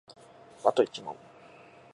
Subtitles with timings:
[0.65, 1.15] あと一問